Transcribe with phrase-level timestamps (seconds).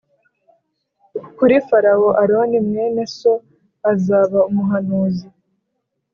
[1.37, 3.33] kuri Farawo Aroni mwene so
[3.91, 5.27] azaba umuhanuzi